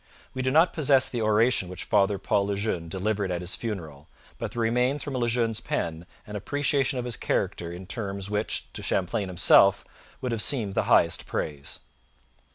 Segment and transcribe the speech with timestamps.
[0.33, 4.07] We do not possess the oration which Father Paul Le Jeune delivered at his funeral,
[4.39, 8.73] but there remains from Le Jeune's pen an appreciation of his character in terms which
[8.73, 9.85] to Champlain himself
[10.19, 11.81] would have seemed the highest praise.